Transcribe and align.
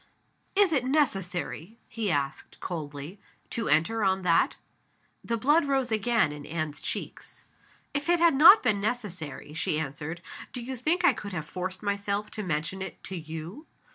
"Is 0.55 0.73
it 0.73 0.83
necessary," 0.83 1.77
he 1.87 2.09
asked, 2.09 2.59
coldly, 2.59 3.21
"to 3.51 3.67
enter 3.69 4.03
on 4.03 4.23
that?" 4.23 4.55
The 5.23 5.37
blood 5.37 5.65
rose 5.67 5.91
again 5.91 6.31
in 6.31 6.43
Anne's 6.43 6.81
cheeks. 6.81 7.45
"If 7.93 8.09
it 8.09 8.19
had 8.19 8.33
not 8.33 8.63
been 8.63 8.81
necessary," 8.81 9.53
she 9.53 9.79
answered, 9.79 10.23
"do 10.53 10.63
you 10.63 10.75
think 10.75 11.05
I 11.05 11.13
could 11.13 11.33
have 11.33 11.45
forced 11.47 11.83
myself 11.83 12.31
to 12.31 12.41
mention 12.41 12.81
it 12.81 13.03
to 13.03 13.15
_you? 13.21 13.67